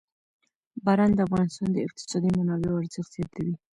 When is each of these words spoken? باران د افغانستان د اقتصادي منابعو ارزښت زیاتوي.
باران 0.85 1.11
د 1.13 1.19
افغانستان 1.27 1.69
د 1.73 1.77
اقتصادي 1.87 2.29
منابعو 2.37 2.79
ارزښت 2.81 3.11
زیاتوي. 3.15 3.55